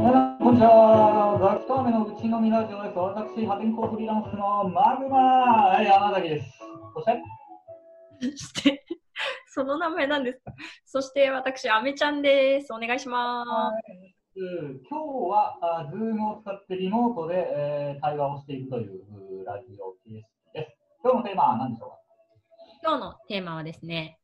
[0.00, 0.06] こ
[0.50, 1.36] んにちは。
[1.38, 2.96] ザキトーメのうちのみラジオです。
[2.96, 6.58] 私、派遣コーフリーランスのマグマー山崎です。
[6.94, 8.82] そして、して、
[9.52, 10.54] その名前なんですか。
[10.86, 12.72] そして私、アメちゃんです。
[12.72, 13.44] お願いしま
[14.34, 14.40] 今
[14.88, 14.94] 日
[15.28, 20.24] はあ Zoom を使ってリモートで、えー対話をしていくというラジオ形式
[20.54, 20.78] です。
[21.04, 21.96] 今日のテーマは何でしょうか？
[21.96, 22.80] す。
[22.82, 24.18] 今日のテーマはですね、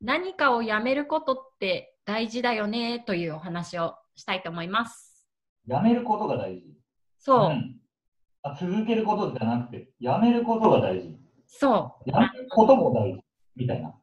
[0.00, 5.24] 何かをやめることって大事だよねというお話をしたいと思います。
[5.66, 6.76] やめることが大事。
[7.18, 7.80] そう、ん
[8.42, 11.16] あ続けることじゃなくて、やめることが大事。
[11.46, 12.10] そう。
[12.10, 13.20] やめることも大事。
[13.56, 13.94] みたいな。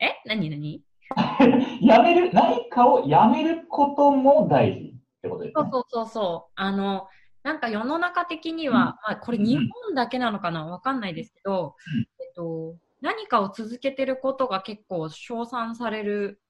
[0.00, 0.20] え？
[0.26, 0.82] 何何？
[1.80, 5.62] やめる、何かをやめることも大事ってことですね。
[5.62, 6.52] そうそうそうそう。
[6.56, 7.08] あの、
[7.42, 10.66] なんか世の中的には、まあこれ日本だけなのかな？
[10.66, 16.40] わかんないですけど、うんえっと、何かを続けてることが結構称賛される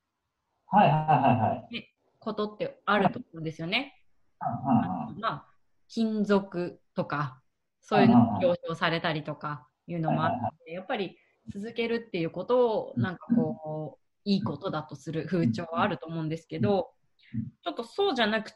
[0.66, 1.94] はいはいはいはい。
[2.24, 3.94] ことってあると思うんですよね。
[4.40, 5.46] うんうんうんまあ、
[5.88, 7.40] 金属とか、
[7.80, 10.32] そういうのが表彰されたりとかいうのもあっ
[10.64, 11.16] て、やっぱり
[11.54, 16.94] 続けるっていうことを、なんかこう、いいことだとする風潮はあると思うんですけど
[17.34, 18.52] うん、ちょっとそうじゃなく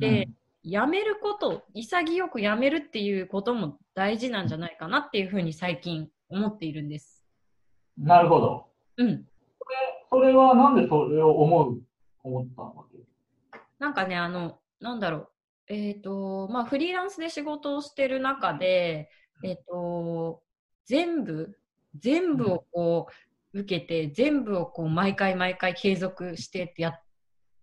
[0.00, 0.28] て、
[0.62, 7.24] やめること、潔くやめるっていうことも大事なんじゃないかなっていうふうに最近思っているんです。
[7.96, 8.66] なるほど。
[8.98, 9.24] うん。
[10.10, 11.80] それはなんでそれを思う、
[12.26, 12.98] 思ったわけ。
[13.78, 15.28] なんかね、あの、なんだろう。
[15.68, 19.10] えっ、と、まあ、フリーランスで仕事をしてる中で、
[19.42, 20.42] えっ、と、
[20.84, 21.58] 全部、
[21.98, 23.06] 全部をこ
[23.52, 27.00] う、受けて、全部をこう、毎回毎回継続してってや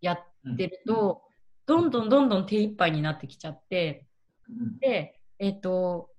[0.02, 1.23] やってると、
[1.66, 4.06] どんどんどんどん手一杯になってきちゃって、
[4.50, 4.80] うん。
[4.80, 6.09] で、えっ、と、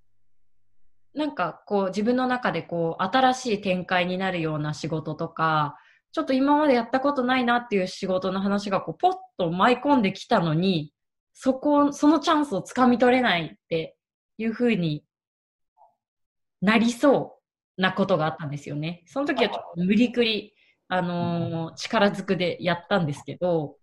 [1.14, 5.76] なんかこう自分の中でこう新しい展開になるような仕事とか、
[6.14, 10.92] ちょっと今までやったことないなっていう仕事の話がこうポッと舞い込んできたのに、
[11.32, 13.96] そこ、そのチャンスをつかみ取れないって
[14.38, 15.04] いうふうに
[16.60, 17.40] なりそ
[17.76, 19.02] うなことがあったんですよね。
[19.08, 20.54] その時はちょっと無理くり、
[20.86, 23.76] あのー力ずくでやったんですけど、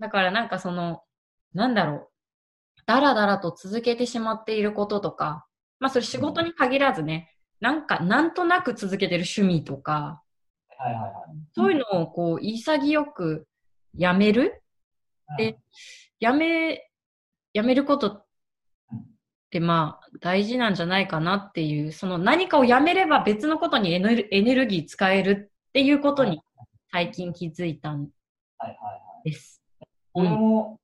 [0.00, 1.04] だからなんかその、
[1.54, 2.08] なんだろう、
[2.86, 5.46] だらだらと続けてしまっていることとか、
[5.78, 10.24] まあそれ仕事に限らずね、なんかなんとなく続けてる趣味とか、
[10.78, 11.12] はいはいはい。
[11.54, 13.46] そういうのをこう潔く
[13.96, 14.62] やめる？
[15.38, 15.58] で
[16.20, 16.88] やめ、
[17.52, 18.26] やめることっ
[19.50, 26.40] てまあ大事なんじゃないかなっていう、その何かをやめれば別のことにエネルエネルギー使えるっていうことに
[26.92, 28.08] 最近気づいたん
[28.58, 29.30] はいはいはい。
[29.30, 29.60] です。
[30.14, 30.78] 俺も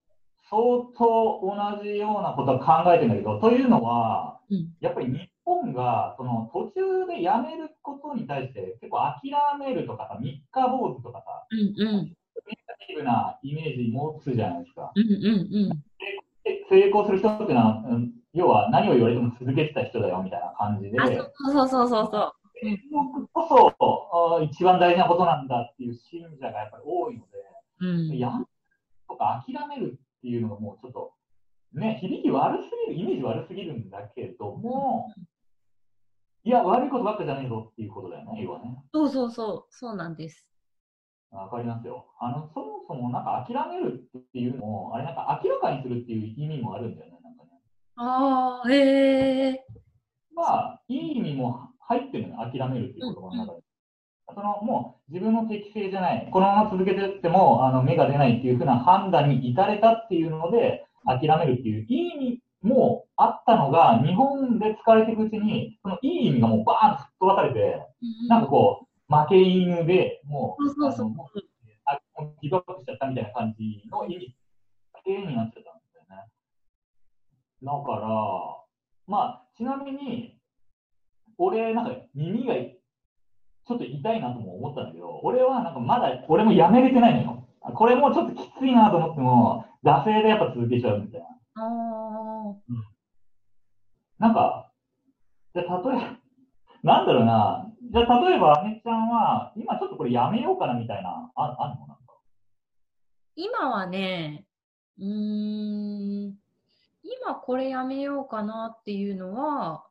[0.50, 0.60] 相
[0.96, 1.40] 当
[1.78, 12.04] 同じようなことは考えてるんだけど、というのは、うんやっぱり日本がその途中でやめることに対して結構諦めるとかさ、三日坊主とかさ、うんうん。
[12.06, 14.92] ネガティブなイメージ持つじゃないですか。
[14.94, 15.82] うんうんうん。
[16.44, 22.32] で成功する人っていうのは、うん要は何を言われても続けてた人だよみたいな感じで、あ、そうそうそうそうそう。
[22.62, 27.38] 継続こそあ一番大事なことなんだっていう信者がやっぱり多いので、
[27.80, 28.18] うん。
[28.18, 28.46] やん
[29.06, 31.12] とか諦めるっていうのがもうちょっと、
[31.74, 35.12] ね、響き悪すぎる、イメージ悪すぎるんだけども、
[36.44, 38.82] いや、悪いことばっかじゃねえぞっていうことだよね、要はね。
[38.92, 40.48] そうそうそう、そうなんです。
[41.30, 42.06] わかりますよ。
[42.20, 47.50] あの、そもそもなんか諦めるっていうのも、あれなんか明らかにするっていう意味もあるんだよね、なんかね。
[47.96, 49.66] ああ、へえ。
[50.34, 53.62] まあ、いい意味も入ってるのね、諦めるっていう言葉の中に。
[54.34, 67.86] そのもう自分の適性じゃない、このまま続けてってもあの芽が出ないっていうふうな判断に至れたっていうので、諦めるっていういい意味もあったのが、日本で使われていくうちに、そのいい意味がもうバーンと吹っ飛ばされて、
[68.28, 71.12] なんかこう、負け犬で、もう、そうそうそう
[71.84, 74.36] あのギブアップしちゃったみたいな感じの意味
[74.94, 76.30] だけになっちゃったんですよね。
[77.62, 78.08] だから、
[79.06, 80.38] まあ、ちなみに、
[81.38, 87.48] 俺、なんか耳がちょっと痛いなとも思ったんだけど、俺はなんかまだ、俺もやめれてないのよ。
[87.74, 91.26] これもうちょっときついなと思っても、惰性でやっぱ続けちゃうみたいな。
[92.52, 92.62] あ
[94.18, 94.70] なんか、
[95.54, 96.18] じゃあ例えば、
[96.82, 101.86] なんだろうな、じゃあ例えば、あめちゃんは、今ちょっとこれやめようかなみたいな、ああるの？
[101.86, 102.18] なんか。
[103.34, 104.46] 今はね、
[104.98, 106.36] うーん、
[107.02, 109.84] 今これやめようかなっていうのは、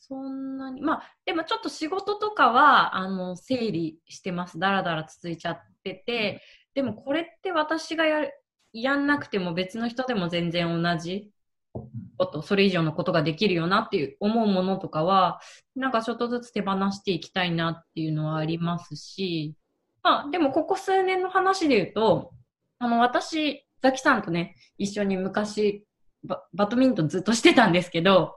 [0.00, 4.58] そんなに、まあ、でもちょっと仕事とかは、あの、整理してます。
[4.58, 6.40] だらだら続いちゃってて、
[6.74, 8.32] でもこれって私がやる、
[8.72, 11.30] やんなくても別の人でも全然同じ
[11.72, 15.40] こと、それ以上のことができるよなっていう思うものとかは、
[15.76, 19.54] なんかちょっとずつ手放していきたいなっていうのはありますし、
[20.02, 22.32] まあでもここ数年の話で言うと、
[22.78, 25.84] あの私、ザキさんとね、一緒に昔
[26.24, 28.34] バ、バドミントンずっとしてたんですけど、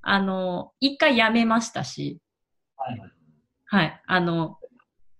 [0.00, 2.18] あの、一回やめましたし、
[2.76, 3.12] はいはい。
[3.66, 4.02] はい。
[4.06, 4.58] あの、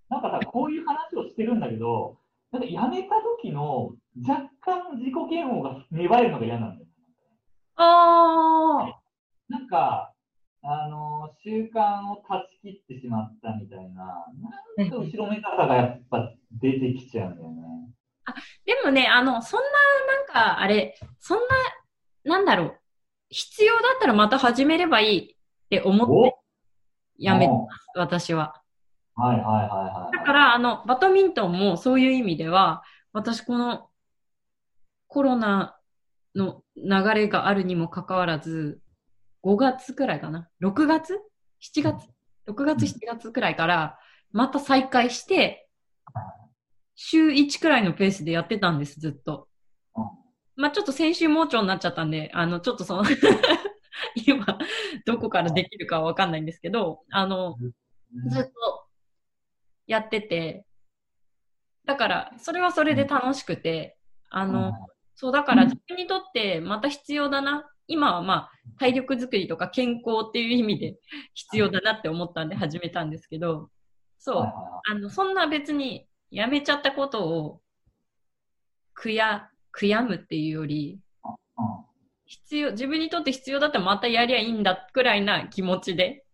[0.08, 2.19] なんかさ、こういう話をしてるんだけど、
[2.50, 3.93] なんかやめた時の
[4.26, 6.88] 若干自己嫌悪が芽生えるのが嫌なんだよ。
[7.79, 8.93] あ
[9.49, 10.13] なんか、
[10.63, 14.27] あの、習慣を断ち切ってしまったみたいな、
[14.77, 17.59] なんか後ろめたさがやっぱ出てきちゃうんだよね。
[18.67, 19.67] でもね、あの、そんな、
[20.43, 21.45] なんか、あれ、そんな、
[22.25, 22.81] なんだろう、
[23.31, 25.37] 必要だったらまた始めればいいっ
[25.71, 26.37] て思って
[27.19, 28.61] やめておます、私は。
[29.15, 29.69] はいはいはい
[30.03, 30.19] はい。
[30.19, 32.83] だから、あの、バドミントンもそういう意味では、
[33.13, 33.89] 私この
[35.07, 35.78] コロナ
[36.35, 38.81] の流れがあるにもかかわらず、
[39.43, 41.21] 5月くらいかな ?6 月
[41.61, 42.09] ?7 月
[42.49, 43.99] ?6 月、7月くらいから、
[44.33, 45.69] また再開して、
[46.95, 49.49] 週1くらいのペースでやってたんです、ずっと
[49.97, 50.05] うん。
[50.57, 53.05] まあちょっと先週盲腸になっちゃったんで、あの、ちょっとその、
[54.27, 54.59] 今、
[55.07, 57.57] どこからできるかはわかんないんですけど、あの、
[58.29, 58.51] ずっと
[59.87, 60.65] やってて、
[61.85, 63.97] だから、それはそれで楽しくて、
[64.29, 64.73] あの、
[65.20, 67.69] そう、だから自分にとってまた必要だな。
[67.88, 70.97] 今はまあ、体力づくりとか健康っていう意味で
[71.35, 73.69] 必要だなって思ったんで始めたんですけど、
[74.17, 77.61] そう、あの、そんな別にやめちゃったことを
[78.94, 81.00] 悔や、悔やむっていうより、
[82.25, 86.25] 必要、自分にとって必要だったらまたやりゃいいんだくらいな気持ちで。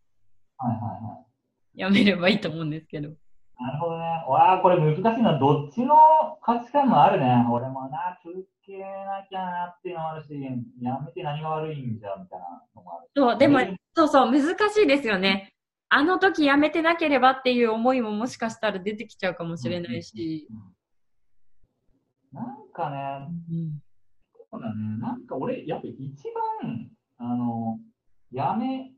[1.74, 3.14] やめればいいと思うんですけど。
[3.58, 4.04] なるほどね。
[4.28, 5.38] わあ、これ難しいな。
[5.38, 5.94] どっちの
[6.42, 7.46] 価値観もあるね。
[7.50, 10.34] 俺もな、続けなきゃなっていうのもあるし、
[10.80, 13.10] やめて何が悪いんじゃ、みたいなのもあるし。
[13.16, 15.52] そう、でもうん、そうそう、難しいですよね。
[15.88, 20.48] あの時やめてなければっていう思いももしかしたら出てきちゃうかもしれないし。
[22.32, 23.78] なんかね、うん
[24.50, 24.98] そうだね。
[24.98, 26.24] なんか俺、やっぱ一
[26.62, 27.78] 番、あの、
[28.30, 28.93] やめ、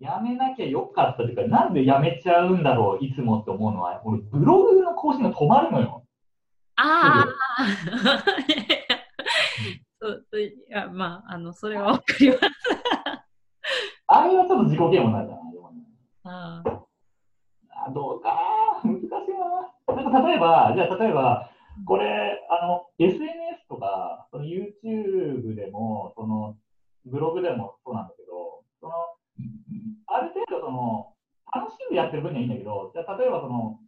[0.00, 6.04] やめなきゃよかったというか、なんでやめちゃうんだろう、いつもって思うのは、俺、ブログの更新が止まるのよ。
[6.76, 7.26] あ
[7.58, 8.24] あ、
[10.00, 12.40] そういや、まあ、あの、それはわかります。
[14.06, 15.82] あれはちょっと自己嫌悪になるじゃないでもね
[16.24, 20.02] ああどうか難しいな。
[20.02, 21.50] なんか例えば、じゃあ例えば、
[21.84, 26.56] これ、あの、SNS とか、その YouTube でも、その、
[27.04, 28.14] ブログでもそうなんだ
[30.68, 31.16] その、
[31.48, 33.80] 楽しんでやってる分にはいいんだけど、じゃ例えばその、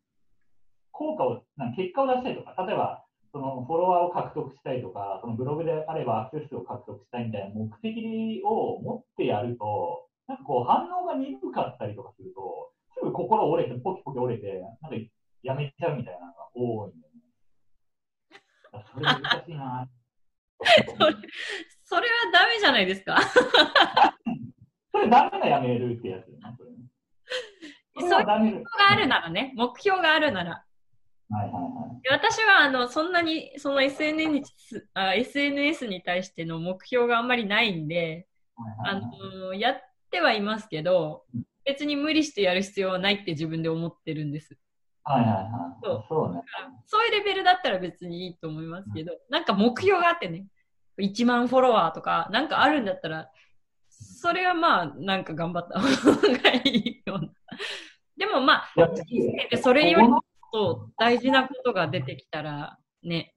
[0.93, 14.97] 効果を、な結果を出したいとか、例えば、そのフォロワーを獲得したいとか、そのブログであればアクセス数を獲得したいみたいな目的を持ってやると、なんかこう反応が鈍かったりとかすると、すぐ心折れて、ポキポキ折れて、なんか
[15.43, 17.21] やめちゃうみたいなのが多いんだよね。
[18.93, 19.87] それ難しいな。
[21.85, 23.19] それはダメじゃないですか。
[24.93, 26.77] それダメなやめるってやつよね、それね。
[27.99, 28.39] それは。
[28.39, 30.65] 目標があるならね、目標があるなら。
[31.31, 32.09] はいはいはい。
[32.11, 34.43] 私は、あの、そんなに、その SNS に
[34.95, 38.27] あ SNS に対しての目標があんまりないんで、
[38.57, 41.25] あはいはいはいの、やってはいますけど、
[41.65, 44.59] 別に無理してやる必要はないって自分で思ってるんです。
[45.05, 45.45] はいはいはい。
[45.85, 46.43] そうそうね。
[46.87, 50.47] そういうレベルだったら別にいいと思いますけど、なんか目標があってね、
[50.99, 53.31] 1万フォロワーとか、なんかあるんだったら、
[54.21, 57.29] それはまあ、なんか頑張った方がいいような。
[58.19, 58.69] でもまあ、
[59.51, 60.21] でそれよりこもっ
[60.53, 63.35] と大事なことが出てきたら、ね、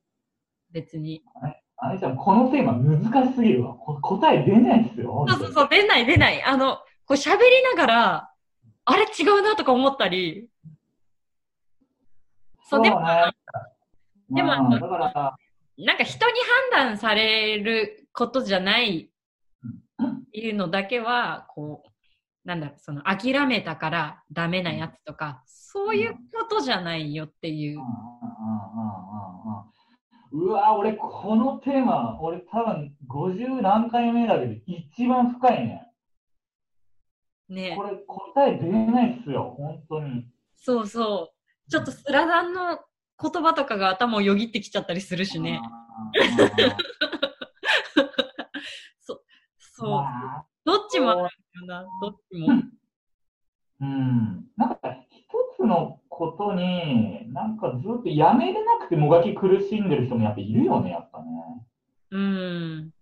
[0.72, 1.24] 別に。
[1.42, 3.76] のあれちゃん、このテーマ難しすぎるわ。
[3.76, 5.26] こ答え出ないですよ。
[5.30, 6.44] そうそうそう、出ない出ない。
[6.44, 6.76] あの、
[7.06, 8.30] こう喋りながら、
[8.84, 10.50] あれ違うなとか思ったり、
[12.70, 13.32] そう、でも、ね。
[14.32, 15.38] でもうんだから、
[15.78, 16.34] なんか人に
[16.74, 19.13] 判断されることじゃない
[20.34, 21.90] いうのだけは、こう、
[22.48, 27.80] なんだろう、その諦めたからダメなやつとか、そういうことじゃないよっていう
[30.34, 35.88] うわ、俺、このテーマ、俺多分50何回目だけど、一番深いね。
[37.50, 37.84] ねこ。
[37.84, 40.26] れ、答え出ないっすよ、本当に。
[40.58, 41.32] そうそ
[41.68, 41.70] う。
[41.70, 42.80] ちょっとスラダンの
[43.22, 45.62] 言葉とかが頭をよぎってきちゃったりするしね。
[49.84, 50.04] そう。
[50.66, 51.30] どっちもあるよ
[51.68, 52.48] な、どっちも。
[53.82, 54.46] うん。
[54.56, 61.26] なんか、一つのことに、なんかずっとやめれなくてもがき苦しんでる人もやっぱいるよね、やっぱね。
[62.12, 62.94] うん。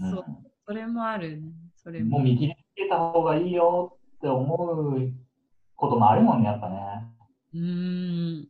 [0.00, 0.24] うんそう。
[0.66, 1.48] それもあるね。
[1.74, 2.18] それも。
[2.18, 5.12] もう見切りつけた方がいいよって思う
[5.74, 6.78] こともあるもんね、やっぱね。
[7.54, 8.48] うん。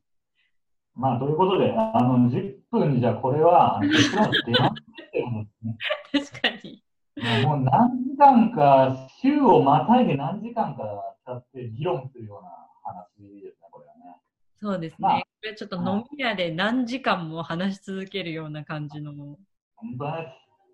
[0.95, 5.79] まあ、ということで、あの、じ分じゃこれは、結論出ますってことですね。
[6.13, 6.83] 確かに。
[7.45, 10.83] もう何時間か、週をまたいで何時間か
[11.25, 12.51] 使って議論するような
[12.83, 14.21] 話ですね、これはね。
[14.61, 14.97] そうですね。
[15.01, 19.13] まあこれちょっと飲み屋で何時間も話し続けるような感じの
[19.77, 20.33] 本当で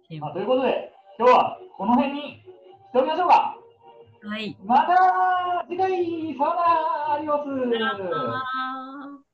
[0.08, 0.20] す。
[0.20, 2.44] まあ、ということで、今日はこの辺にし
[2.92, 3.56] ておきましょうか。
[4.22, 4.56] はい。
[4.64, 5.90] また次回、
[6.38, 9.33] さよなら、アディオス。